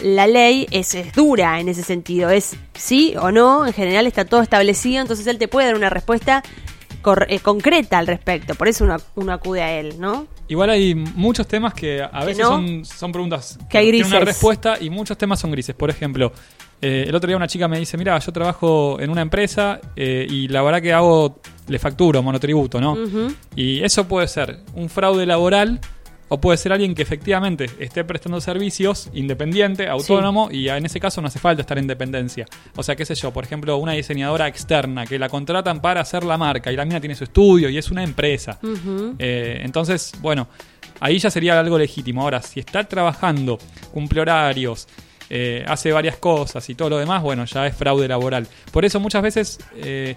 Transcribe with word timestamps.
la 0.00 0.28
ley 0.28 0.68
es, 0.70 0.94
es 0.94 1.12
dura 1.12 1.58
en 1.58 1.68
ese 1.68 1.82
sentido, 1.82 2.30
es 2.30 2.54
sí 2.74 3.14
o 3.20 3.32
no, 3.32 3.66
en 3.66 3.72
general 3.72 4.06
está 4.06 4.24
todo 4.24 4.40
establecido, 4.40 5.02
entonces 5.02 5.26
él 5.26 5.38
te 5.38 5.48
puede 5.48 5.66
dar 5.66 5.74
una 5.74 5.90
respuesta 5.90 6.44
eh, 7.26 7.40
concreta 7.40 7.98
al 7.98 8.06
respecto, 8.06 8.54
por 8.54 8.68
eso 8.68 8.84
uno, 8.84 8.96
uno 9.16 9.32
acude 9.32 9.62
a 9.62 9.72
él, 9.80 9.96
¿no? 9.98 10.28
Igual 10.46 10.70
hay 10.70 10.94
muchos 10.94 11.48
temas 11.48 11.74
que 11.74 12.00
a 12.00 12.24
veces 12.24 12.44
no? 12.44 12.50
son, 12.50 12.84
son 12.84 13.10
preguntas 13.10 13.58
Que 13.68 13.78
hay 13.78 13.90
tienen 13.90 14.06
una 14.06 14.20
grises. 14.20 14.36
respuesta 14.36 14.76
y 14.80 14.88
muchos 14.88 15.18
temas 15.18 15.40
son 15.40 15.50
grises. 15.50 15.74
Por 15.74 15.90
ejemplo, 15.90 16.32
eh, 16.80 17.06
el 17.08 17.14
otro 17.16 17.26
día 17.26 17.36
una 17.36 17.48
chica 17.48 17.66
me 17.66 17.80
dice, 17.80 17.96
mira, 17.96 18.16
yo 18.20 18.32
trabajo 18.32 19.00
en 19.00 19.10
una 19.10 19.22
empresa 19.22 19.80
eh, 19.96 20.28
y 20.30 20.46
la 20.46 20.62
verdad 20.62 20.80
que 20.80 20.92
hago, 20.92 21.40
le 21.66 21.80
facturo 21.80 22.22
monotributo, 22.22 22.80
¿no? 22.80 22.96
Y 23.56 23.82
eso 23.82 24.06
puede 24.06 24.28
ser 24.28 24.60
un 24.74 24.88
fraude 24.88 25.26
laboral 25.26 25.80
o 26.28 26.40
puede 26.40 26.58
ser 26.58 26.72
alguien 26.72 26.94
que 26.94 27.02
efectivamente 27.02 27.70
esté 27.78 28.04
prestando 28.04 28.40
servicios 28.40 29.08
independiente, 29.14 29.88
autónomo, 29.88 30.48
y 30.50 30.68
en 30.68 30.84
ese 30.84 30.98
caso 31.00 31.20
no 31.20 31.28
hace 31.28 31.38
falta 31.38 31.62
estar 31.62 31.78
en 31.78 31.86
dependencia. 31.86 32.46
O 32.74 32.82
sea, 32.82 32.96
qué 32.96 33.04
sé 33.04 33.14
yo, 33.14 33.32
por 33.32 33.44
ejemplo, 33.44 33.76
una 33.76 33.92
diseñadora 33.92 34.48
externa 34.48 35.06
que 35.06 35.18
la 35.18 35.28
contratan 35.28 35.80
para 35.80 36.00
hacer 36.00 36.24
la 36.24 36.36
marca 36.36 36.72
y 36.72 36.76
la 36.76 36.84
mina 36.84 37.00
tiene 37.00 37.14
su 37.14 37.24
estudio 37.24 37.68
y 37.68 37.78
es 37.78 37.90
una 37.90 38.02
empresa. 38.02 38.58
Eh, 39.18 39.60
entonces, 39.62 40.12
bueno, 40.20 40.48
ahí 41.00 41.18
ya 41.18 41.30
sería 41.30 41.58
algo 41.58 41.78
legítimo. 41.78 42.22
Ahora, 42.22 42.42
si 42.42 42.60
está 42.60 42.84
trabajando, 42.84 43.58
cumple 43.92 44.20
horarios, 44.20 44.88
eh, 45.28 45.64
hace 45.66 45.92
varias 45.92 46.16
cosas 46.18 46.68
y 46.70 46.74
todo 46.74 46.90
lo 46.90 46.98
demás, 46.98 47.22
bueno, 47.22 47.44
ya 47.44 47.66
es 47.66 47.76
fraude 47.76 48.06
laboral. 48.06 48.46
Por 48.70 48.84
eso 48.84 49.00
muchas 49.00 49.22
veces 49.22 49.58
eh, 49.76 50.16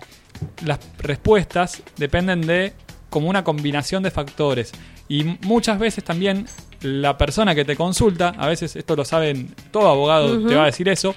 las 0.66 0.80
respuestas 1.00 1.81
dependen 1.98 2.41
de 2.41 2.73
como 3.09 3.30
una 3.30 3.44
combinación 3.44 4.04
de 4.04 4.12
factores. 4.12 4.72
Y 5.08 5.23
muchas 5.41 5.80
veces 5.80 6.04
también 6.04 6.45
la 6.81 7.17
persona 7.17 7.55
que 7.55 7.66
te 7.66 7.76
consulta, 7.76 8.30
a 8.38 8.48
veces 8.48 8.76
esto 8.76 8.95
lo 8.95 9.04
saben, 9.05 9.54
todo 9.72 9.88
abogado 9.90 10.48
te 10.48 10.55
va 10.55 10.63
a 10.63 10.66
decir 10.67 10.88
eso, 10.90 11.16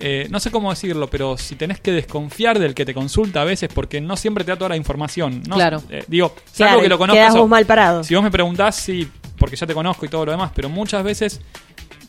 eh, 0.00 0.28
no 0.30 0.38
sé 0.40 0.50
cómo 0.50 0.70
decirlo, 0.70 1.08
pero 1.10 1.36
si 1.36 1.56
tenés 1.56 1.80
que 1.80 1.90
desconfiar 1.90 2.58
del 2.58 2.74
que 2.74 2.84
te 2.84 2.94
consulta 2.94 3.42
a 3.42 3.44
veces 3.44 3.68
porque 3.72 4.00
no 4.00 4.16
siempre 4.16 4.44
te 4.44 4.52
da 4.52 4.56
toda 4.56 4.68
la 4.70 4.76
información. 4.76 5.42
¿no? 5.48 5.56
Claro. 5.56 5.82
Eh, 5.90 6.04
digo, 6.06 6.34
Claro, 6.56 6.80
que 6.80 6.88
lo 6.88 6.98
conozcas. 6.98 7.34
vos 7.34 7.48
mal 7.48 7.66
parado. 7.66 8.04
Si 8.04 8.14
vos 8.14 8.22
me 8.22 8.30
preguntás, 8.30 8.76
sí, 8.76 9.08
porque 9.38 9.56
ya 9.56 9.66
te 9.66 9.74
conozco 9.74 10.06
y 10.06 10.08
todo 10.08 10.26
lo 10.26 10.32
demás, 10.32 10.52
pero 10.54 10.68
muchas 10.68 11.02
veces 11.02 11.40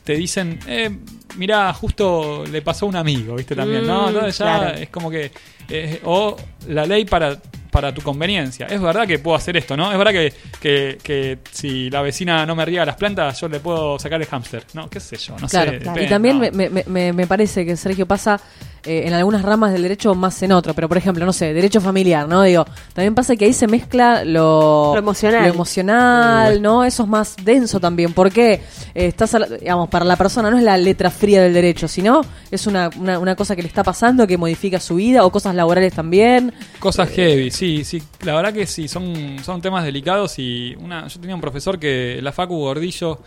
te 0.04 0.14
dicen, 0.14 0.60
eh, 0.68 0.90
mirá, 1.38 1.72
justo 1.74 2.44
le 2.52 2.62
pasó 2.62 2.86
a 2.86 2.90
un 2.90 2.96
amigo, 2.96 3.36
¿viste? 3.36 3.56
También, 3.56 3.86
¿no? 3.88 4.04
Mm, 4.06 4.08
Entonces 4.10 4.38
ya 4.38 4.46
claro. 4.60 4.78
es 4.78 4.90
como 4.90 5.10
que. 5.10 5.32
eh, 5.70 6.02
o 6.04 6.36
la 6.68 6.86
ley 6.86 7.06
para, 7.06 7.40
para 7.72 7.94
tu 7.94 8.02
conveniencia. 8.02 8.66
Es 8.68 8.82
verdad 8.82 9.06
que 9.08 9.20
puedo 9.20 9.36
hacer 9.38 9.56
esto, 9.58 9.78
¿no? 9.78 9.92
Es 9.92 9.98
verdad 9.98 10.12
que, 10.12 10.34
que, 10.60 10.98
que 11.04 11.38
si 11.52 11.90
la 11.90 12.02
vecina 12.02 12.46
no 12.46 12.56
me 12.56 12.66
riega 12.66 12.86
las 12.86 12.96
plantas, 12.96 13.40
yo 13.40 13.48
le 13.50 13.60
puedo 13.60 13.98
sacar 14.00 14.22
el 14.22 14.28
hámster. 14.28 14.64
No, 14.74 14.90
qué 14.90 15.00
sé 15.00 15.18
yo, 15.18 15.38
no 15.40 15.48
Claro, 15.48 15.72
sé. 15.72 15.76
y 15.78 15.80
depende, 15.80 16.08
también 16.08 16.40
no. 16.40 16.52
me, 16.52 16.70
me- 16.70 16.84
me- 16.86 17.14
me 17.14 17.28
parece 17.28 17.66
que 17.66 17.76
Sergio 17.78 18.06
pasa 18.06 18.40
eh, 18.86 19.04
en 19.06 19.14
algunas 19.14 19.42
ramas 19.42 19.72
del 19.74 19.82
derecho 19.84 20.16
más 20.16 20.42
en 20.44 20.52
otro, 20.52 20.74
pero 20.74 20.88
por 20.88 20.98
ejemplo, 20.98 21.26
no 21.26 21.34
sé, 21.34 21.54
derecho 21.54 21.82
familiar, 21.82 22.28
¿no? 22.28 22.44
Digo, 22.44 22.66
también 22.94 23.14
pasa 23.16 23.36
que 23.36 23.46
ahí 23.46 23.54
se 23.54 23.68
mezcla 23.68 24.24
lo, 24.24 24.92
Lo 24.94 25.00
emocional. 25.00 25.44
lo 25.48 25.54
emocional, 25.54 26.62
¿no? 26.62 26.84
Eso 26.84 27.04
es 27.04 27.10
más 27.10 27.36
denso 27.44 27.80
también, 27.80 28.14
porque 28.14 28.54
eh, 28.54 28.62
estás, 29.08 29.34
a 29.36 29.40
la- 29.40 29.48
digamos, 29.48 29.90
para 29.90 30.06
la 30.06 30.16
persona 30.16 30.50
no 30.50 30.58
es 30.58 30.64
la 30.64 30.78
letra 30.78 31.10
fría 31.12 31.42
del 31.42 31.54
derecho, 31.54 31.88
sino 31.88 32.22
es 32.52 32.68
una, 32.68 32.90
una, 33.00 33.20
una 33.20 33.36
cosa 33.36 33.56
que 33.56 33.62
le 33.62 33.68
está 33.68 33.84
pasando 33.84 34.26
que 34.28 34.38
modifica 34.38 34.80
su 34.80 34.96
vida 34.96 35.26
o 35.26 35.32
cosas 35.32 35.56
laborales 35.56 35.94
también. 35.94 36.54
Cosas 36.80 37.10
heavy, 37.10 37.52
sí, 37.52 37.84
sí. 37.84 38.02
La 38.22 38.36
verdad 38.36 38.54
que 38.54 38.66
sí, 38.66 38.88
son, 38.88 39.38
son 39.44 39.62
temas 39.62 39.84
delicados 39.84 40.40
y 40.40 40.76
una, 40.80 41.08
yo 41.08 41.20
tenía 41.20 41.36
un 41.36 41.42
profesor 41.42 41.80
que, 41.80 42.20
la 42.22 42.32
Facu 42.32 42.56
Gordillo, 42.58 43.20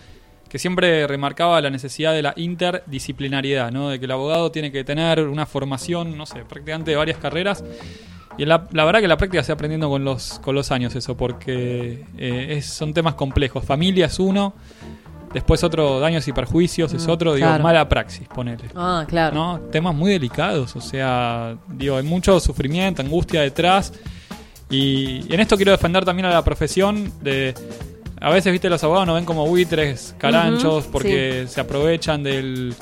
que 0.53 0.59
siempre 0.59 1.07
remarcaba 1.07 1.59
la 1.63 1.71
necesidad 1.71 2.13
de 2.13 2.21
la 2.21 2.35
interdisciplinariedad, 2.37 3.73
¿no? 3.73 3.89
De 3.89 3.99
que 3.99 4.05
el 4.05 4.11
abogado 4.11 4.51
tiene 4.53 4.71
que 4.71 4.85
tener 4.85 5.21
una 5.27 5.47
formación, 5.47 6.19
no 6.19 6.27
sé, 6.27 6.45
prácticamente 6.45 6.91
de 6.91 6.97
varias 6.99 7.17
carreras. 7.17 7.65
Y 8.37 8.45
la, 8.45 8.69
la 8.73 8.85
verdad 8.85 9.01
que 9.01 9.09
la 9.09 9.17
práctica 9.17 9.43
se 9.43 9.51
va 9.53 9.55
aprendiendo 9.55 9.89
con 9.89 10.05
los, 10.05 10.39
con 10.41 10.55
los 10.55 10.71
años 10.71 10.95
eso, 10.95 11.17
porque 11.17 12.05
eh, 12.19 12.49
es- 12.59 12.67
son 12.67 12.93
temas 12.93 13.15
complejos. 13.15 13.65
Familia 13.65 14.07
es 14.07 14.19
uno, 14.19 14.53
después 15.33 15.65
otro, 15.65 16.01
daños 16.01 16.29
y 16.29 16.33
perjuicios 16.35 16.93
es 16.93 17.07
Mm, 17.07 17.11
otro, 17.11 17.33
digo, 17.35 17.47
claro. 17.47 17.63
mala 17.63 17.89
praxis, 17.89 18.29
ponele. 18.29 18.65
Ah, 18.75 19.05
claro. 19.09 19.35
¿no? 19.35 19.61
Temas 19.71 19.95
muy 19.95 20.11
delicados, 20.13 20.77
o 20.77 20.83
sea, 20.83 21.57
digo, 21.69 21.97
hay 21.97 22.05
mucho 22.05 22.39
sufrimiento, 22.41 23.01
angustia 23.01 23.41
detrás. 23.41 23.93
Y 24.71 25.33
en 25.33 25.41
esto 25.41 25.57
quiero 25.57 25.73
defender 25.73 26.05
también 26.05 26.27
a 26.27 26.31
la 26.31 26.43
profesión 26.45 27.11
de... 27.23 27.55
A 28.23 28.31
veces, 28.31 28.53
viste, 28.53 28.71
los 28.71 28.83
abogados 28.85 29.09
nos 29.09 29.17
ven 29.17 29.25
como 29.25 29.47
buitres, 29.47 30.15
caranchos, 30.17 30.87
porque 30.87 31.47
se 31.49 31.61
aprovechan 31.61 32.23
del, 32.23 32.73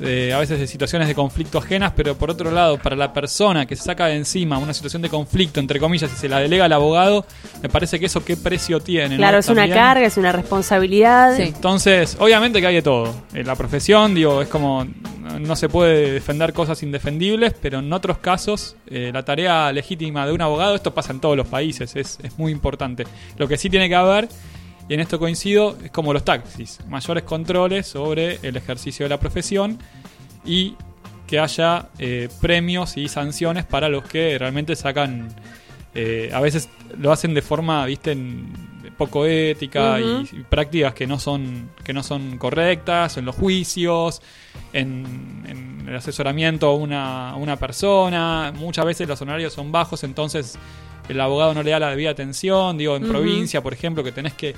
de, 0.00 0.32
a 0.32 0.38
veces 0.38 0.58
de 0.58 0.66
situaciones 0.66 1.06
de 1.06 1.14
conflicto 1.14 1.58
ajenas, 1.58 1.92
pero 1.94 2.16
por 2.16 2.30
otro 2.30 2.50
lado, 2.50 2.78
para 2.78 2.96
la 2.96 3.12
persona 3.12 3.66
que 3.66 3.76
se 3.76 3.82
saca 3.82 4.06
de 4.06 4.16
encima 4.16 4.56
una 4.56 4.72
situación 4.72 5.02
de 5.02 5.10
conflicto, 5.10 5.60
entre 5.60 5.78
comillas, 5.80 6.10
y 6.10 6.16
se 6.16 6.30
la 6.30 6.38
delega 6.38 6.64
al 6.64 6.72
abogado, 6.72 7.26
me 7.62 7.68
parece 7.68 8.00
que 8.00 8.06
eso 8.06 8.24
qué 8.24 8.38
precio 8.38 8.80
tiene. 8.80 9.10
¿no? 9.10 9.16
Claro, 9.18 9.36
es 9.36 9.48
una 9.50 9.68
carga, 9.68 10.06
es 10.06 10.16
una 10.16 10.32
responsabilidad. 10.32 11.36
Sí. 11.36 11.42
Entonces, 11.42 12.16
obviamente 12.18 12.62
que 12.62 12.66
hay 12.66 12.76
de 12.76 12.82
todo. 12.82 13.14
En 13.34 13.46
la 13.46 13.54
profesión, 13.54 14.14
digo, 14.14 14.40
es 14.40 14.48
como 14.48 14.86
no 15.38 15.56
se 15.56 15.68
puede 15.68 16.12
defender 16.12 16.54
cosas 16.54 16.82
indefendibles, 16.82 17.54
pero 17.60 17.80
en 17.80 17.92
otros 17.92 18.16
casos, 18.18 18.76
eh, 18.86 19.10
la 19.12 19.24
tarea 19.24 19.70
legítima 19.72 20.26
de 20.26 20.32
un 20.32 20.40
abogado, 20.40 20.74
esto 20.74 20.94
pasa 20.94 21.12
en 21.12 21.20
todos 21.20 21.36
los 21.36 21.46
países, 21.46 21.94
es, 21.96 22.18
es 22.22 22.38
muy 22.38 22.50
importante. 22.50 23.04
Lo 23.36 23.46
que 23.46 23.58
sí 23.58 23.68
tiene 23.68 23.88
que 23.88 23.94
haber, 23.94 24.28
y 24.88 24.94
en 24.94 25.00
esto 25.00 25.18
coincido, 25.18 25.76
es 25.82 25.90
como 25.90 26.12
los 26.12 26.24
taxis, 26.24 26.78
mayores 26.88 27.24
controles 27.24 27.86
sobre 27.86 28.38
el 28.42 28.56
ejercicio 28.56 29.04
de 29.04 29.10
la 29.10 29.18
profesión 29.20 29.78
y 30.44 30.74
que 31.26 31.40
haya 31.40 31.88
eh, 31.98 32.28
premios 32.40 32.96
y 32.96 33.08
sanciones 33.08 33.64
para 33.64 33.88
los 33.88 34.04
que 34.04 34.38
realmente 34.38 34.76
sacan, 34.76 35.28
eh, 35.94 36.30
a 36.32 36.40
veces 36.40 36.68
lo 36.98 37.10
hacen 37.10 37.34
de 37.34 37.42
forma, 37.42 37.84
viste, 37.86 38.12
en- 38.12 38.76
poco 38.96 39.26
ética 39.26 39.98
y 40.00 40.42
prácticas 40.48 40.94
que 40.94 41.06
no 41.06 41.18
son 41.18 41.68
que 41.84 41.92
no 41.92 42.02
son 42.02 42.38
correctas 42.38 43.18
en 43.18 43.26
los 43.26 43.36
juicios, 43.36 44.22
en, 44.72 45.44
en 45.46 45.86
el 45.88 45.96
asesoramiento 45.96 46.68
a 46.68 46.74
una, 46.74 47.30
a 47.32 47.36
una 47.36 47.56
persona. 47.56 48.54
Muchas 48.56 48.86
veces 48.86 49.06
los 49.06 49.20
honorarios 49.20 49.52
son 49.52 49.70
bajos, 49.72 50.02
entonces 50.02 50.56
el 51.08 51.20
abogado 51.20 51.54
no 51.54 51.62
le 51.62 51.70
da 51.70 51.78
la 51.80 51.90
debida 51.90 52.10
atención. 52.10 52.76
Digo, 52.78 52.96
en 52.96 53.06
provincia, 53.08 53.62
por 53.62 53.72
ejemplo, 53.72 54.02
que 54.04 54.12
tenés 54.12 54.34
que 54.34 54.54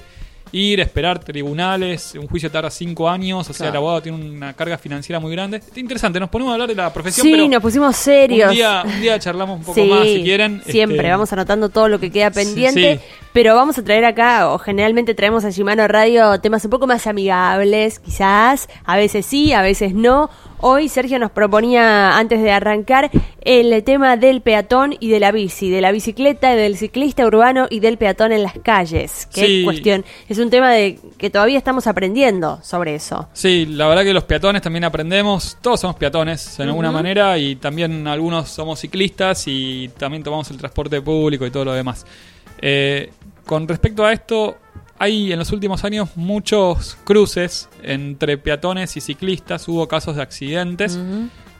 ir, 0.51 0.81
esperar 0.81 1.19
tribunales, 1.19 2.15
un 2.19 2.27
juicio 2.27 2.51
tarda 2.51 2.71
cinco 2.71 3.07
años, 3.11 3.51
o 3.51 3.53
sea, 3.53 3.69
el 3.69 3.77
abogado 3.77 4.01
tiene 4.01 4.17
una 4.19 4.55
carga 4.55 4.79
financiera 4.79 5.21
muy 5.21 5.31
grande. 5.33 5.59
Está 5.59 5.79
interesante, 5.79 6.19
nos 6.19 6.31
ponemos 6.31 6.53
a 6.53 6.55
hablar 6.55 6.69
de 6.71 6.75
la 6.75 6.91
profesión, 6.91 7.27
Sí, 7.27 7.33
pero 7.33 7.47
nos 7.49 7.61
pusimos 7.61 7.95
serios. 7.95 8.49
un 8.49 8.55
día, 8.57 8.83
un 8.83 8.99
día 8.99 9.19
charlamos 9.19 9.59
un 9.59 9.65
poco 9.67 9.75
Sí, 9.75 9.87
más 9.91 10.05
si 10.07 10.23
quieren. 10.23 10.63
Siempre, 10.65 10.97
Este, 10.99 11.11
vamos 11.11 11.31
anotando 11.35 11.69
todo 11.69 11.89
lo 11.89 12.01
que 12.01 12.11
queda 12.11 12.31
Sí, 12.31 12.35
pendiente. 12.37 12.97
sí. 12.97 13.15
Pero 13.35 13.55
vamos 13.57 13.77
a 13.77 13.85
traer 13.85 14.07
acá, 14.07 14.49
o 14.51 14.59
generalmente 14.59 15.15
traemos 15.15 15.45
a 15.45 15.51
Shimano 15.51 15.87
Radio 15.87 16.41
temas 16.41 16.65
un 16.65 16.71
poco 16.71 16.87
más 16.87 17.07
amigables, 17.07 17.99
quizás. 17.99 18.69
A 18.85 18.97
veces 18.97 19.27
sí, 19.27 19.53
a 19.53 19.61
veces 19.61 19.93
no. 19.93 20.31
Hoy 20.61 20.89
Sergio 20.89 21.19
nos 21.21 21.31
proponía, 21.31 22.19
antes 22.19 22.43
de 22.43 22.51
arrancar, 22.51 23.11
el 23.43 23.85
tema 23.85 24.17
del 24.17 24.41
peatón 24.41 24.97
y 24.99 25.09
de 25.09 25.21
la 25.21 25.31
bici, 25.31 25.71
de 25.71 25.81
la 25.81 25.93
bicicleta, 25.93 26.57
del 26.57 26.77
ciclista 26.77 27.25
urbano 27.27 27.67
y 27.71 27.79
del 27.79 27.97
peatón 27.97 28.33
en 28.33 28.43
las 28.43 28.55
calles. 28.59 29.29
Qué 29.33 29.47
Sí. 29.47 29.65
cuestión. 29.65 30.05
Es 30.29 30.39
un 30.39 30.51
tema 30.51 30.73
de 30.73 30.99
que 31.17 31.31
todavía 31.31 31.59
estamos 31.59 31.87
aprendiendo 31.87 32.59
sobre 32.63 32.97
eso. 32.97 33.29
Sí, 33.33 33.67
la 33.67 33.87
verdad 33.87 34.03
que 34.03 34.13
los 34.13 34.25
peatones 34.25 34.61
también 34.63 34.83
aprendemos, 34.85 35.57
todos 35.63 35.79
somos 35.81 35.95
peatones 35.97 36.59
en 36.59 36.69
alguna 36.69 36.91
manera 36.91 37.39
y 37.39 37.55
también 37.57 38.07
algunos 38.09 38.49
somos 38.49 38.81
ciclistas 38.81 39.45
y 39.47 39.89
también 39.97 40.25
tomamos 40.25 40.51
el 40.51 40.57
transporte 40.57 41.01
público 41.01 41.47
y 41.47 41.51
todo 41.53 41.67
lo 41.67 41.73
demás. 41.73 42.05
Eh, 42.61 43.11
con 43.47 43.69
respecto 43.69 44.05
a 44.05 44.13
esto, 44.13 44.59
hay 44.99 45.33
en 45.33 45.39
los 45.39 45.53
últimos 45.53 45.85
años 45.85 46.11
muchos 46.17 46.97
cruces 47.05 47.69
entre 47.83 48.39
peatones 48.39 48.97
y 48.97 49.01
ciclistas, 49.01 49.69
hubo 49.69 49.87
casos 49.87 50.17
de 50.17 50.23
accidentes, 50.23 50.99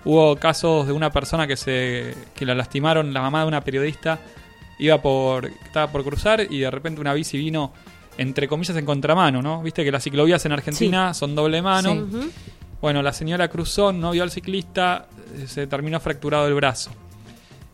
hubo 0.05 0.37
casos 0.37 0.87
de 0.87 0.93
una 0.93 1.11
persona 1.11 1.47
que 1.47 1.57
se 1.57 2.15
que 2.35 2.45
la 2.45 2.55
lastimaron, 2.55 3.13
la 3.13 3.21
mamá 3.21 3.43
de 3.43 3.49
una 3.49 3.61
periodista 3.61 4.19
iba 4.79 5.01
por 5.01 5.47
estaba 5.47 5.91
por 5.91 6.05
cruzar 6.05 6.47
y 6.49 6.61
de 6.61 6.71
repente 6.71 7.01
una 7.01 7.15
bici 7.15 7.39
vino 7.39 7.73
entre 8.17 8.49
comillas 8.49 8.77
en 8.77 8.85
contramano, 8.85 9.43
¿no? 9.43 9.63
Viste 9.63 9.85
que 9.85 9.93
las 9.93 10.03
ciclovías 10.03 10.45
en 10.45 10.53
Argentina 10.53 11.15
son 11.15 11.37
doble 11.37 11.63
mano. 11.63 11.95
Sí. 11.95 12.31
Bueno, 12.81 13.03
la 13.03 13.13
señora 13.13 13.49
cruzó, 13.49 13.93
no 13.93 14.11
vio 14.11 14.23
al 14.25 14.31
ciclista, 14.31 15.07
eh, 15.37 15.47
se 15.47 15.67
terminó 15.67 16.01
fracturado 16.01 16.47
el 16.49 16.55
brazo. 16.55 16.91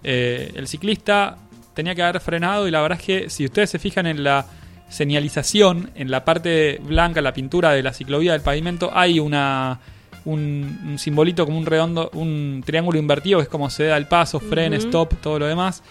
Eh, 0.02 0.52
el 0.54 0.68
ciclista 0.68 1.38
tenía 1.74 1.94
que 1.94 2.02
haber 2.02 2.20
frenado 2.20 2.68
y 2.68 2.70
la 2.70 2.82
verdad 2.82 2.98
es 3.00 3.04
que 3.04 3.30
si 3.30 3.46
ustedes 3.46 3.70
se 3.70 3.78
fijan 3.78 4.06
en 4.06 4.22
la 4.22 4.46
señalización, 4.88 5.90
en 5.94 6.10
la 6.10 6.24
parte 6.24 6.80
blanca, 6.82 7.20
la 7.20 7.32
pintura 7.32 7.70
de 7.72 7.82
la 7.82 7.92
ciclovía 7.92 8.32
del 8.32 8.40
pavimento, 8.42 8.90
hay 8.94 9.18
una 9.20 9.80
un, 10.24 10.80
un 10.86 10.98
simbolito 10.98 11.44
como 11.44 11.58
un 11.58 11.66
redondo, 11.66 12.10
un 12.14 12.62
triángulo 12.64 12.98
invertido, 12.98 13.38
que 13.38 13.44
es 13.44 13.48
como 13.48 13.68
se 13.70 13.84
da 13.84 13.96
el 13.96 14.06
paso, 14.06 14.40
fren, 14.40 14.72
stop, 14.74 15.14
todo 15.20 15.38
lo 15.38 15.46
demás. 15.46 15.82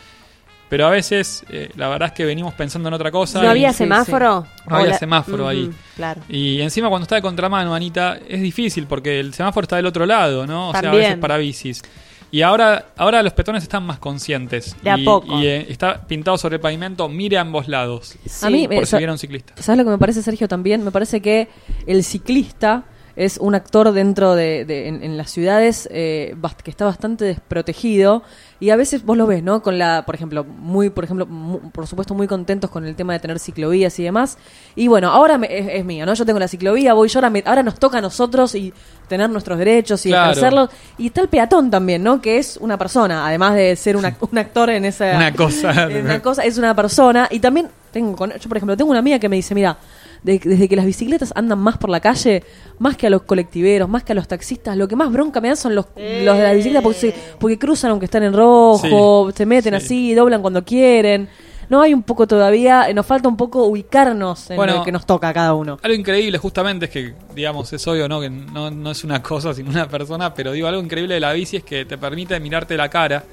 Pero 0.70 0.88
a 0.88 0.90
veces, 0.90 1.46
eh, 1.52 1.70
la 1.76 1.88
verdad 1.88 2.08
es 2.08 2.14
que 2.16 2.26
venimos 2.26 2.56
pensando 2.56 2.88
en 2.88 2.96
otra 2.96 3.12
cosa. 3.12 3.38
¿No 3.40 3.46
y- 3.46 3.48
había 3.50 3.72
sí, 3.74 3.80
semáforo? 3.80 4.48
No 4.68 4.76
había 4.76 4.90
la- 4.92 4.98
semáforo 4.98 5.48
ahí. 5.48 5.70
Claro. 5.96 6.22
Y 6.28 6.62
encima 6.62 6.90
cuando 6.90 7.04
está 7.04 7.14
de 7.16 7.22
contramano, 7.22 7.76
Anita, 7.76 8.18
es 8.28 8.42
difícil 8.42 8.88
porque 8.88 9.20
el 9.20 9.36
semáforo 9.36 9.66
está 9.66 9.76
del 9.76 9.86
otro 9.86 10.08
lado, 10.08 10.48
¿no? 10.48 10.70
O 10.70 10.72
sea, 10.72 10.90
a 10.90 10.94
veces 10.96 11.18
para 11.18 11.38
bicis. 11.38 11.84
Y 12.34 12.42
ahora, 12.42 12.88
ahora 12.98 13.22
los 13.22 13.32
peatones 13.34 13.62
están 13.62 13.84
más 13.84 14.00
conscientes. 14.00 14.76
De 14.82 14.90
a 14.90 14.98
y, 14.98 15.06
poco. 15.06 15.38
Y 15.40 15.46
eh, 15.46 15.68
está 15.70 16.02
pintado 16.08 16.36
sobre 16.36 16.56
el 16.56 16.62
pavimento, 16.62 17.08
mire 17.08 17.38
a 17.38 17.42
ambos 17.42 17.68
lados. 17.68 18.16
A 18.42 18.50
mí 18.50 18.68
Por 18.68 18.88
si 18.88 18.96
un 18.96 19.20
ciclista. 19.20 19.54
¿Sabes 19.62 19.78
lo 19.78 19.84
que 19.84 19.92
me 19.92 20.00
parece, 20.00 20.24
Sergio, 20.24 20.48
también? 20.48 20.84
Me 20.84 20.90
parece 20.90 21.22
que 21.22 21.48
el 21.86 22.04
ciclista 22.04 22.86
es 23.16 23.38
un 23.38 23.54
actor 23.54 23.92
dentro 23.92 24.34
de, 24.34 24.66
de- 24.66 24.88
en, 24.88 25.04
en 25.04 25.16
las 25.16 25.30
ciudades 25.30 25.88
eh, 25.92 26.34
bast- 26.42 26.64
que 26.64 26.72
está 26.72 26.86
bastante 26.86 27.24
desprotegido 27.26 28.24
y 28.60 28.70
a 28.70 28.76
veces 28.76 29.04
vos 29.06 29.18
lo 29.18 29.28
ves, 29.28 29.44
¿no? 29.44 29.62
Con 29.62 29.78
la, 29.78 30.04
por 30.06 30.16
ejemplo, 30.16 30.44
muy, 30.44 30.90
por 30.90 31.04
ejemplo, 31.04 31.26
mu- 31.26 31.60
por 31.72 31.86
supuesto 31.88 32.14
muy 32.14 32.28
contentos 32.28 32.70
con 32.70 32.86
el 32.86 32.96
tema 32.96 33.14
de 33.14 33.20
tener 33.20 33.40
ciclovías 33.40 33.98
y 34.00 34.04
demás. 34.04 34.38
Y 34.76 34.88
bueno, 34.88 35.10
ahora 35.10 35.38
me- 35.38 35.48
es, 35.58 35.68
es 35.70 35.86
mío, 35.86 36.06
¿no? 36.06 36.14
Yo 36.14 36.26
tengo 36.26 36.40
la 36.40 36.48
ciclovía, 36.48 36.94
voy 36.94 37.10
yo, 37.10 37.20
ahora, 37.20 37.30
me- 37.30 37.44
ahora 37.46 37.64
nos 37.64 37.76
toca 37.76 37.98
a 37.98 38.02
nosotros 38.02 38.56
y 38.56 38.74
tener 39.08 39.30
nuestros 39.30 39.58
derechos 39.58 40.06
y 40.06 40.10
Claro. 40.10 40.32
ejercerlos. 40.32 40.70
Y 40.98 41.08
está 41.08 41.22
el 41.22 41.28
peatón 41.28 41.70
también, 41.72 42.04
¿no? 42.04 42.22
Que 42.22 42.38
es 42.38 42.58
una 42.58 42.78
persona, 42.78 43.28
además 43.28 43.56
de 43.56 43.76
ser 43.76 43.98
una- 43.98 44.16
un 44.32 44.38
actor 44.38 44.70
en 44.70 44.86
esa... 44.86 45.16
Una 45.18 45.34
cosa. 45.34 45.72
Es 45.90 46.04
una 46.06 46.22
cosa, 46.22 46.44
es 46.44 46.58
una 46.58 46.76
persona. 46.76 47.28
Y 47.32 47.40
también 47.40 47.68
tengo, 47.92 48.16
con- 48.16 48.32
yo 48.32 48.48
por 48.50 48.58
ejemplo, 48.58 48.78
tengo 48.78 48.90
una 48.92 49.00
amiga 49.00 49.20
que 49.20 49.30
me 49.30 49.36
dice, 49.36 49.54
mira, 49.54 49.78
de- 50.24 50.40
desde 50.40 50.70
que 50.70 50.76
las 50.78 50.86
bicicletas 50.86 51.34
andan 51.36 51.60
más 51.60 51.78
por 51.78 51.90
la 51.90 52.00
calle, 52.00 52.44
más 52.80 52.96
que 52.96 53.08
a 53.08 53.10
los 53.10 53.24
colectiveros, 53.24 53.90
más 53.90 54.04
que 54.04 54.14
a 54.14 54.16
los 54.16 54.26
taxistas, 54.28 54.78
lo 54.78 54.88
que 54.88 54.96
más 54.96 55.12
bronca 55.12 55.42
me 55.42 55.50
dan 55.50 55.58
son 55.58 55.76
los, 55.76 55.86
los 55.98 56.38
de 56.38 56.44
la 56.44 56.54
bicicleta 56.54 56.82
porque, 56.82 56.98
se- 57.00 57.16
porque 57.40 57.60
cruzan 57.60 57.92
aunque 57.92 58.06
están 58.06 58.24
en 58.24 58.32
rojo, 58.54 59.28
Sí, 59.32 59.38
se 59.38 59.46
meten 59.46 59.80
sí. 59.80 59.86
así, 59.86 60.14
doblan 60.14 60.42
cuando 60.42 60.64
quieren. 60.64 61.30
No 61.70 61.82
hay 61.82 61.94
un 61.94 62.04
poco 62.04 62.28
todavía, 62.28 62.90
eh, 62.90 62.94
nos 62.94 63.06
falta 63.06 63.28
un 63.30 63.38
poco 63.38 63.64
ubicarnos 63.66 64.50
en 64.52 64.58
Bueno, 64.58 64.76
lo 64.76 64.84
que 64.84 64.92
nos 64.92 65.06
toca 65.06 65.30
a 65.30 65.34
cada 65.34 65.54
uno. 65.54 65.80
Algo 65.82 65.96
increíble 65.96 66.38
justamente 66.38 66.86
es 66.86 66.92
que, 66.92 67.14
digamos, 67.34 67.72
es 67.74 67.88
obvio, 67.88 68.08
¿no? 68.08 68.20
Que 68.22 68.30
no, 68.30 68.70
no 68.70 68.92
es 68.92 69.04
una 69.04 69.24
cosa 69.32 69.54
sino 69.54 69.70
una 69.70 69.88
persona, 69.88 70.34
pero 70.34 70.52
digo, 70.52 70.68
algo 70.68 70.82
increíble 70.82 71.16
de 71.16 71.20
la 71.22 71.34
bici 71.34 71.58
es 71.58 71.64
que 71.64 71.86
te 71.86 71.98
permite 71.98 72.40
mirarte 72.40 72.76
la 72.78 72.90
cara, 72.90 73.24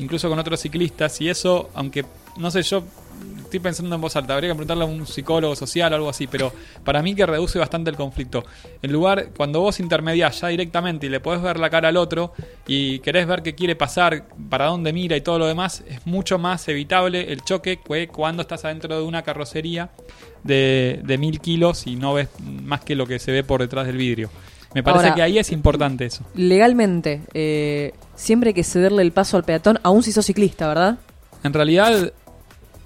incluso 0.00 0.28
con 0.28 0.38
otros 0.38 0.60
ciclistas, 0.60 1.20
y 1.20 1.28
eso, 1.28 1.70
aunque, 1.74 2.04
no 2.36 2.50
sé, 2.50 2.62
yo 2.62 2.82
estoy 3.56 3.70
pensando 3.70 3.94
en 3.94 4.00
voz 4.00 4.14
alta, 4.16 4.34
habría 4.34 4.50
que 4.50 4.54
preguntarle 4.54 4.84
a 4.84 4.86
un 4.86 5.06
psicólogo 5.06 5.56
social 5.56 5.92
o 5.92 5.96
algo 5.96 6.08
así, 6.08 6.26
pero 6.26 6.52
para 6.84 7.02
mí 7.02 7.14
que 7.14 7.24
reduce 7.26 7.58
bastante 7.58 7.90
el 7.90 7.96
conflicto. 7.96 8.44
En 8.82 8.92
lugar, 8.92 9.30
cuando 9.36 9.60
vos 9.60 9.80
intermediás 9.80 10.40
ya 10.40 10.48
directamente 10.48 11.06
y 11.06 11.08
le 11.08 11.20
podés 11.20 11.40
ver 11.42 11.58
la 11.58 11.70
cara 11.70 11.88
al 11.88 11.96
otro 11.96 12.32
y 12.66 12.98
querés 13.00 13.26
ver 13.26 13.42
qué 13.42 13.54
quiere 13.54 13.76
pasar, 13.76 14.24
para 14.50 14.66
dónde 14.66 14.92
mira 14.92 15.16
y 15.16 15.20
todo 15.20 15.38
lo 15.38 15.46
demás, 15.46 15.82
es 15.88 16.06
mucho 16.06 16.38
más 16.38 16.66
evitable 16.68 17.32
el 17.32 17.42
choque 17.42 17.78
que 17.78 18.08
cuando 18.08 18.42
estás 18.42 18.64
adentro 18.64 18.96
de 18.96 19.02
una 19.02 19.22
carrocería 19.22 19.90
de, 20.44 21.00
de 21.04 21.18
mil 21.18 21.40
kilos 21.40 21.86
y 21.86 21.96
no 21.96 22.14
ves 22.14 22.28
más 22.62 22.82
que 22.82 22.94
lo 22.94 23.06
que 23.06 23.18
se 23.18 23.32
ve 23.32 23.42
por 23.42 23.60
detrás 23.60 23.86
del 23.86 23.96
vidrio. 23.96 24.30
Me 24.74 24.82
parece 24.82 25.04
Ahora- 25.04 25.14
que 25.14 25.22
ahí 25.22 25.38
es 25.38 25.50
importante 25.52 26.04
eso. 26.04 26.24
Legalmente, 26.34 27.22
eh, 27.32 27.92
siempre 28.14 28.48
hay 28.48 28.54
que 28.54 28.64
cederle 28.64 29.02
el 29.02 29.12
paso 29.12 29.36
al 29.38 29.44
peatón, 29.44 29.78
aún 29.82 30.02
si 30.02 30.12
sos 30.12 30.26
ciclista, 30.26 30.68
¿verdad? 30.68 30.98
En 31.42 31.52
realidad, 31.52 32.12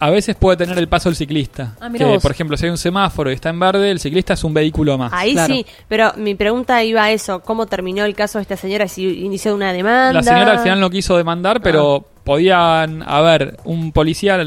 a 0.00 0.08
veces 0.08 0.34
puede 0.34 0.56
tener 0.56 0.78
el 0.78 0.88
paso 0.88 1.10
el 1.10 1.14
ciclista. 1.14 1.76
Ah, 1.78 1.90
mira 1.90 2.06
que, 2.06 2.12
vos. 2.12 2.22
por 2.22 2.30
ejemplo, 2.30 2.56
si 2.56 2.64
hay 2.64 2.70
un 2.70 2.78
semáforo 2.78 3.30
y 3.30 3.34
está 3.34 3.50
en 3.50 3.60
verde, 3.60 3.90
el 3.90 4.00
ciclista 4.00 4.32
es 4.32 4.42
un 4.42 4.54
vehículo 4.54 4.96
más. 4.96 5.12
Ahí 5.12 5.34
Claro. 5.34 5.52
sí, 5.54 5.66
pero 5.88 6.12
mi 6.16 6.34
pregunta 6.34 6.82
iba 6.82 7.04
a 7.04 7.10
eso, 7.10 7.40
¿cómo 7.40 7.66
terminó 7.66 8.04
el 8.06 8.14
caso 8.14 8.38
de 8.38 8.42
esta 8.42 8.56
señora? 8.56 8.88
Si 8.88 9.04
inició 9.24 9.54
una 9.54 9.74
demanda. 9.74 10.14
La 10.14 10.22
señora 10.22 10.52
al 10.52 10.60
final 10.60 10.80
no 10.80 10.88
quiso 10.88 11.18
demandar, 11.18 11.60
pero 11.60 12.06
podían 12.24 13.02
haber 13.02 13.58
un 13.64 13.92
policía, 13.92 14.38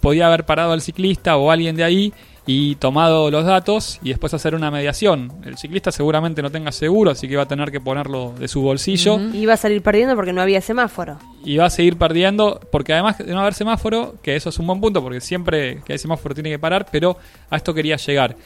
podía 0.00 0.28
haber 0.28 0.44
parado 0.44 0.72
al 0.72 0.80
ciclista 0.80 1.36
o 1.36 1.50
alguien 1.50 1.74
de 1.74 1.82
ahí 1.84 2.12
y 2.46 2.76
tomado 2.76 3.30
los 3.30 3.44
datos 3.44 3.98
y 4.02 4.10
después 4.10 4.32
hacer 4.32 4.54
una 4.54 4.70
mediación. 4.70 5.32
El 5.44 5.58
ciclista 5.58 5.90
seguramente 5.90 6.40
no 6.40 6.50
tenga 6.50 6.70
seguro, 6.70 7.10
así 7.10 7.28
que 7.28 7.36
va 7.36 7.42
a 7.42 7.48
tener 7.48 7.70
que 7.72 7.80
ponerlo 7.80 8.32
de 8.38 8.46
su 8.46 8.62
bolsillo. 8.62 9.18
Iba 9.32 9.54
a 9.54 9.56
salir 9.56 9.82
perdiendo 9.82 10.14
porque 10.14 10.32
no 10.32 10.40
había 10.40 10.60
semáforo. 10.60 11.18
Y 11.44 11.56
va 11.56 11.66
a 11.66 11.70
seguir 11.70 11.96
perdiendo, 11.96 12.60
porque 12.70 12.92
además 12.92 13.18
de 13.18 13.32
no 13.32 13.40
haber 13.40 13.54
semáforo, 13.54 14.16
que 14.22 14.36
eso 14.36 14.50
es 14.50 14.58
un 14.58 14.66
buen 14.66 14.80
punto, 14.80 15.02
porque 15.02 15.20
siempre 15.20 15.80
que 15.84 15.94
hay 15.94 15.98
semáforo 15.98 16.34
tiene 16.34 16.50
que 16.50 16.58
parar, 16.58 16.86
pero 16.90 17.16
a 17.48 17.56
esto 17.56 17.72
quería 17.72 17.96
llegar. 17.96 18.36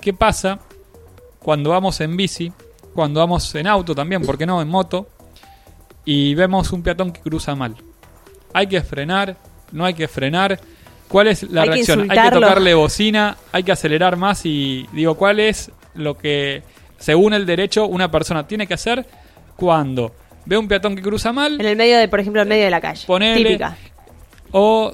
¿Qué 0.00 0.12
pasa 0.14 0.58
cuando 1.38 1.70
vamos 1.70 2.00
en 2.00 2.16
bici, 2.16 2.52
cuando 2.94 3.20
vamos 3.20 3.54
en 3.54 3.66
auto 3.66 3.94
también, 3.94 4.22
porque 4.22 4.46
no, 4.46 4.62
en 4.62 4.68
moto, 4.68 5.08
y 6.04 6.34
vemos 6.34 6.72
un 6.72 6.82
peatón 6.82 7.12
que 7.12 7.20
cruza 7.20 7.54
mal? 7.54 7.76
Hay 8.54 8.66
que 8.66 8.80
frenar, 8.80 9.36
no 9.72 9.84
hay 9.84 9.94
que 9.94 10.08
frenar. 10.08 10.58
¿Cuál 11.08 11.28
es 11.28 11.42
la 11.42 11.62
Hay 11.62 11.68
que 11.68 11.74
reacción? 11.74 12.10
hay 12.10 12.22
que 12.22 12.30
tocarle 12.30 12.72
bocina, 12.74 13.36
hay 13.52 13.64
que 13.64 13.72
acelerar 13.72 14.16
más 14.16 14.46
y 14.46 14.86
digo, 14.92 15.14
¿cuál 15.16 15.40
es 15.40 15.70
lo 15.94 16.16
que, 16.16 16.62
según 16.98 17.34
el 17.34 17.44
derecho, 17.44 17.86
una 17.86 18.10
persona 18.10 18.46
tiene 18.46 18.66
que 18.66 18.74
hacer 18.74 19.04
cuando 19.56 20.14
ve 20.46 20.56
un 20.58 20.68
peatón 20.68 20.96
que 20.96 21.02
cruza 21.02 21.32
mal? 21.32 21.60
En 21.60 21.66
el 21.66 21.76
medio 21.76 21.98
de, 21.98 22.08
por 22.08 22.20
ejemplo, 22.20 22.42
en 22.42 22.48
medio 22.48 22.64
de 22.64 22.70
la 22.70 22.80
calle. 22.80 23.06
Ponele- 23.06 23.36
Típica. 23.36 23.76
o 24.52 24.92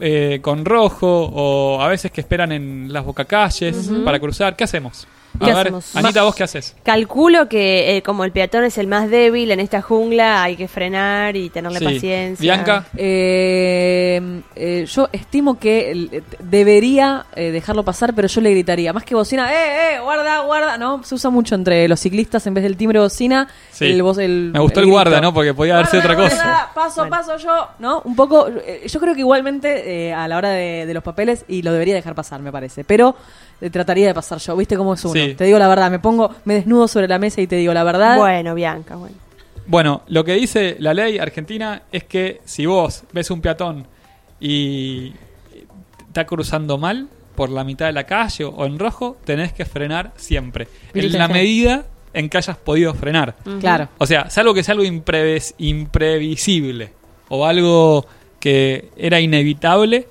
eh, 0.00 0.40
con 0.42 0.64
rojo, 0.64 1.06
o 1.32 1.80
a 1.80 1.88
veces 1.88 2.10
que 2.12 2.20
esperan 2.20 2.52
en 2.52 2.92
las 2.92 3.04
bocacalles 3.04 3.90
para 4.04 4.18
cruzar. 4.18 4.54
¿Qué 4.56 4.64
hacemos? 4.64 5.06
A 5.40 5.44
¿Qué 5.44 5.52
ver, 5.52 5.56
hacemos? 5.66 5.94
Anita, 5.96 6.22
¿vos 6.22 6.34
qué 6.34 6.44
haces? 6.44 6.74
Calculo 6.82 7.48
que 7.48 7.96
eh, 7.96 8.02
como 8.02 8.24
el 8.24 8.32
peatón 8.32 8.64
es 8.64 8.78
el 8.78 8.86
más 8.86 9.10
débil 9.10 9.50
en 9.50 9.60
esta 9.60 9.82
jungla, 9.82 10.42
hay 10.42 10.56
que 10.56 10.66
frenar 10.68 11.36
y 11.36 11.50
tenerle 11.50 11.78
Sí. 11.78 11.84
paciencia. 11.84 12.42
Bianca, 12.54 12.86
Eh, 12.96 14.40
eh, 14.54 14.84
yo 14.88 15.08
estimo 15.12 15.58
que 15.58 15.90
el- 15.90 16.08
eh, 16.12 16.22
debería 16.40 17.26
eh, 17.34 17.50
dejarlo 17.50 17.84
pasar, 17.84 18.14
pero 18.14 18.28
yo 18.28 18.40
le 18.40 18.50
gritaría. 18.50 18.92
Más 18.92 19.04
que 19.04 19.14
bocina, 19.14 19.52
¡eh, 19.52 19.94
eh! 19.96 20.00
Guarda, 20.00 20.40
guarda. 20.40 20.78
No, 20.78 21.02
se 21.02 21.14
usa 21.14 21.30
mucho 21.30 21.54
entre 21.54 21.86
los 21.88 22.00
ciclistas 22.00 22.46
en 22.46 22.54
vez 22.54 22.62
del 22.64 22.76
timbre 22.76 22.98
bocina. 23.00 23.48
Sí. 23.72 23.84
el 23.86 24.02
voz- 24.02 24.18
el- 24.18 24.50
me 24.54 24.60
gustó 24.60 24.80
el, 24.80 24.86
grito. 24.86 24.94
guarda, 24.94 25.20
¿no? 25.20 25.34
Porque 25.34 25.52
podía 25.52 25.74
haber 25.74 25.86
sido 25.88 26.00
otra 26.00 26.14
Guarda, 26.14 26.30
cosa. 26.30 26.42
guarda, 26.44 26.70
paso, 26.74 27.00
Bueno. 27.02 27.16
paso 27.16 27.36
yo, 27.36 27.68
¿no? 27.78 28.00
Un 28.04 28.16
poco, 28.16 28.48
eh, 28.48 28.86
yo 28.88 29.00
creo 29.00 29.14
que 29.14 29.20
igualmente 29.20 30.06
eh, 30.08 30.14
a 30.14 30.26
la 30.28 30.36
hora 30.38 30.48
de, 30.50 30.86
de 30.86 30.94
los 30.94 31.02
papeles, 31.02 31.44
y 31.48 31.60
lo 31.62 31.72
debería 31.72 31.94
dejar 31.94 32.14
pasar, 32.14 32.40
me 32.40 32.50
parece, 32.50 32.84
pero 32.84 33.14
eh, 33.60 33.68
trataría 33.70 34.06
de 34.06 34.14
pasar 34.14 34.38
yo, 34.38 34.56
¿viste 34.56 34.76
cómo 34.76 34.94
es 34.94 35.04
uno? 35.04 35.12
Sí. 35.14 35.25
Te 35.34 35.44
digo 35.44 35.58
la 35.58 35.68
verdad, 35.68 35.90
me 35.90 35.98
pongo, 35.98 36.34
me 36.44 36.54
desnudo 36.54 36.88
sobre 36.88 37.08
la 37.08 37.18
mesa 37.18 37.40
y 37.40 37.46
te 37.46 37.56
digo 37.56 37.72
la 37.74 37.84
verdad. 37.84 38.16
Bueno, 38.18 38.54
Bianca, 38.54 38.96
bueno. 38.96 39.16
Bueno, 39.66 40.02
lo 40.08 40.24
que 40.24 40.34
dice 40.34 40.76
la 40.78 40.94
ley 40.94 41.18
argentina 41.18 41.82
es 41.90 42.04
que 42.04 42.40
si 42.44 42.66
vos 42.66 43.02
ves 43.12 43.30
un 43.30 43.40
peatón 43.40 43.86
y 44.40 45.12
está 46.06 46.24
cruzando 46.24 46.78
mal 46.78 47.08
por 47.34 47.50
la 47.50 47.64
mitad 47.64 47.86
de 47.86 47.92
la 47.92 48.04
calle 48.04 48.44
o 48.44 48.64
en 48.64 48.78
rojo, 48.78 49.16
tenés 49.24 49.52
que 49.52 49.64
frenar 49.64 50.12
siempre. 50.16 50.68
En 50.94 51.12
la 51.12 51.28
medida 51.28 51.84
en 52.14 52.30
que 52.30 52.38
hayas 52.38 52.56
podido 52.56 52.94
frenar. 52.94 53.34
Claro. 53.60 53.88
O 53.98 54.06
sea, 54.06 54.30
salvo 54.30 54.54
que 54.54 54.62
sea 54.62 54.72
algo 54.72 54.84
impreves- 54.84 55.54
imprevisible 55.58 56.92
o 57.28 57.44
algo 57.44 58.06
que 58.40 58.90
era 58.96 59.20
inevitable, 59.20 60.06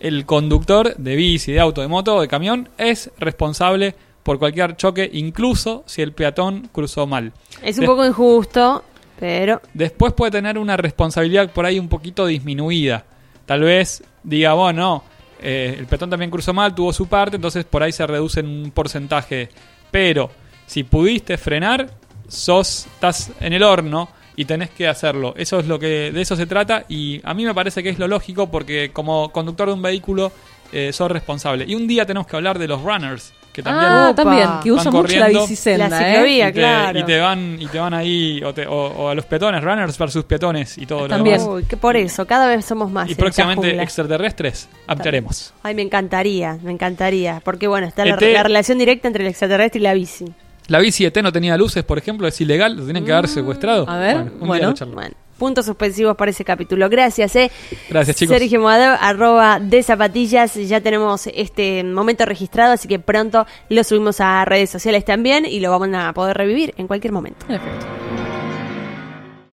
el 0.00 0.26
conductor 0.26 0.96
de 0.96 1.14
bici, 1.16 1.52
de 1.52 1.60
auto, 1.60 1.80
de 1.80 1.88
moto 1.88 2.16
o 2.16 2.20
de 2.22 2.28
camión 2.28 2.68
es 2.78 3.10
responsable 3.18 3.94
por 4.24 4.40
cualquier 4.40 4.74
choque, 4.76 5.08
incluso 5.12 5.84
si 5.86 6.02
el 6.02 6.12
peatón 6.12 6.68
cruzó 6.72 7.06
mal. 7.06 7.32
Es 7.62 7.76
un 7.76 7.82
Des- 7.82 7.90
poco 7.90 8.04
injusto, 8.04 8.82
pero 9.20 9.60
Después 9.72 10.12
puede 10.14 10.32
tener 10.32 10.58
una 10.58 10.76
responsabilidad 10.76 11.52
por 11.52 11.64
ahí 11.64 11.78
un 11.78 11.88
poquito 11.88 12.26
disminuida. 12.26 13.04
Tal 13.46 13.60
vez 13.60 14.02
diga, 14.24 14.54
bueno, 14.54 14.80
no, 14.80 15.04
eh, 15.40 15.76
el 15.78 15.86
peatón 15.86 16.10
también 16.10 16.30
cruzó 16.30 16.52
mal, 16.52 16.74
tuvo 16.74 16.92
su 16.92 17.06
parte, 17.06 17.36
entonces 17.36 17.64
por 17.64 17.82
ahí 17.82 17.92
se 17.92 18.06
reduce 18.06 18.40
en 18.40 18.46
un 18.48 18.70
porcentaje. 18.72 19.50
Pero 19.90 20.30
si 20.66 20.82
pudiste 20.82 21.36
frenar, 21.38 21.90
sos, 22.26 22.86
estás 22.86 23.30
en 23.40 23.52
el 23.52 23.62
horno 23.62 24.08
y 24.36 24.46
tenés 24.46 24.70
que 24.70 24.88
hacerlo. 24.88 25.34
Eso 25.36 25.60
es 25.60 25.66
lo 25.66 25.78
que 25.78 26.10
de 26.10 26.20
eso 26.22 26.34
se 26.34 26.46
trata 26.46 26.86
y 26.88 27.20
a 27.22 27.34
mí 27.34 27.44
me 27.44 27.54
parece 27.54 27.82
que 27.82 27.90
es 27.90 27.98
lo 27.98 28.08
lógico 28.08 28.50
porque 28.50 28.90
como 28.92 29.30
conductor 29.30 29.68
de 29.68 29.74
un 29.74 29.82
vehículo 29.82 30.32
eh, 30.72 30.92
sos 30.92 31.10
responsable. 31.10 31.66
Y 31.68 31.74
un 31.76 31.86
día 31.86 32.04
tenemos 32.06 32.26
que 32.26 32.34
hablar 32.34 32.58
de 32.58 32.66
los 32.66 32.82
runners, 32.82 33.32
que 33.54 33.62
también 33.62 33.90
ah, 33.90 34.12
también, 34.14 34.48
que 34.62 34.72
usan 34.72 34.92
mucho 34.92 35.16
la 35.16 35.28
bicisenda, 35.28 35.88
La 35.88 36.02
¿eh? 36.02 36.12
ciclovía. 36.12 36.48
y 36.48 36.52
te, 36.52 36.58
claro. 36.58 36.98
y 36.98 37.02
te 37.04 37.18
van 37.20 37.56
y 37.62 37.66
te 37.68 37.78
van 37.78 37.94
ahí 37.94 38.42
o, 38.44 38.52
te- 38.52 38.66
o- 38.66 38.72
o 38.88 39.08
a 39.08 39.14
los 39.14 39.24
peatones, 39.26 39.62
runners 39.62 39.96
versus 39.96 40.24
peatones 40.24 40.76
y 40.76 40.84
todo 40.86 41.02
lo 41.02 41.08
También. 41.08 41.38
demás. 41.38 41.48
uy, 41.54 41.64
que 41.64 41.76
por 41.76 41.96
eso, 41.96 42.26
cada 42.26 42.48
vez 42.48 42.64
somos 42.64 42.90
más. 42.90 43.08
Y 43.08 43.12
esta 43.12 43.20
próximamente 43.22 43.80
extraterrestres 43.80 44.68
ampliaremos. 44.88 45.54
Ay, 45.62 45.74
me 45.76 45.82
encantaría, 45.82 46.58
me 46.62 46.72
encantaría. 46.72 47.40
Porque 47.44 47.68
bueno, 47.68 47.86
está 47.86 48.04
la, 48.04 48.16
ET. 48.16 48.32
la 48.34 48.42
relación 48.42 48.76
directa 48.76 49.06
entre 49.08 49.22
el 49.22 49.30
extraterrestre 49.30 49.78
y 49.78 49.82
la 49.84 49.94
bici. 49.94 50.24
La 50.66 50.80
bici 50.80 51.04
ET 51.04 51.16
no 51.22 51.30
tenía 51.30 51.56
luces, 51.56 51.84
por 51.84 51.96
ejemplo, 51.98 52.26
es 52.26 52.40
ilegal, 52.40 52.76
lo 52.76 52.84
tienen 52.84 53.04
que 53.04 53.12
haber 53.12 53.28
secuestrado. 53.28 53.88
a 53.88 53.98
ver, 53.98 54.16
un 54.16 54.24
día 54.30 54.46
bueno. 54.46 54.68
lo 54.68 54.74
charlamos. 54.74 54.94
Bueno, 55.04 55.16
puntos 55.34 55.66
suspensivos 55.66 56.16
para 56.16 56.30
ese 56.30 56.44
capítulo. 56.44 56.88
Gracias, 56.88 57.36
eh. 57.36 57.50
Gracias, 57.88 58.16
chicos. 58.16 58.36
Sergio 58.36 58.60
Moador, 58.60 58.96
arroba 59.00 59.60
de 59.60 59.82
zapatillas. 59.82 60.54
Ya 60.54 60.80
tenemos 60.80 61.28
este 61.34 61.84
momento 61.84 62.24
registrado, 62.24 62.72
así 62.72 62.88
que 62.88 62.98
pronto 62.98 63.46
lo 63.68 63.84
subimos 63.84 64.20
a 64.20 64.44
redes 64.44 64.70
sociales 64.70 65.04
también 65.04 65.46
y 65.46 65.60
lo 65.60 65.70
vamos 65.70 65.88
a 65.94 66.12
poder 66.12 66.36
revivir 66.36 66.74
en 66.76 66.86
cualquier 66.86 67.12
momento. 67.12 67.46
En 67.48 67.56
efecto. 67.56 68.03